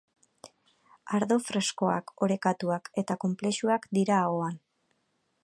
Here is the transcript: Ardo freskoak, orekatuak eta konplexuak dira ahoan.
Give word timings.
Ardo 1.17 1.37
freskoak, 1.49 2.15
orekatuak 2.29 2.91
eta 3.03 3.19
konplexuak 3.27 3.87
dira 4.01 4.19
ahoan. 4.31 4.59